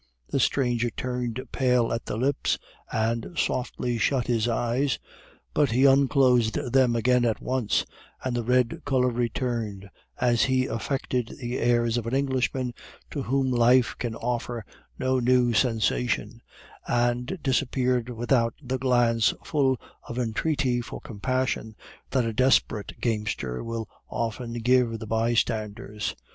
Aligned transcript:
The 0.29 0.39
stranger 0.39 0.89
turned 0.89 1.39
pale 1.51 1.93
at 1.93 2.05
the 2.05 2.17
lips, 2.17 2.57
and 2.91 3.35
softly 3.37 3.99
shut 3.99 4.25
his 4.25 4.47
eyes, 4.47 4.97
but 5.53 5.69
he 5.69 5.85
unclosed 5.85 6.55
them 6.73 6.95
again 6.95 7.23
at 7.23 7.39
once, 7.39 7.85
and 8.23 8.35
the 8.35 8.41
red 8.41 8.83
color 8.83 9.09
returned 9.09 9.91
as 10.19 10.45
he 10.45 10.65
affected 10.65 11.35
the 11.39 11.59
airs 11.59 11.97
of 11.99 12.07
an 12.07 12.15
Englishman, 12.15 12.73
to 13.11 13.21
whom 13.21 13.51
life 13.51 13.95
can 13.99 14.15
offer 14.15 14.65
no 14.97 15.19
new 15.19 15.53
sensation, 15.53 16.41
and 16.87 17.37
disappeared 17.43 18.09
without 18.09 18.55
the 18.59 18.79
glance 18.79 19.35
full 19.43 19.79
of 20.09 20.17
entreaty 20.17 20.81
for 20.81 20.99
compassion 20.99 21.75
that 22.09 22.25
a 22.25 22.33
desperate 22.33 22.99
gamester 23.01 23.63
will 23.63 23.87
often 24.09 24.53
give 24.53 24.97
the 24.97 25.05
bystanders. 25.05 26.15